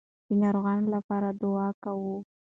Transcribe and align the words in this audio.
د 0.27 0.29
ناروغانو 0.41 0.87
لپاره 0.95 1.27
دعا 1.41 1.69
کوئ. 1.83 2.13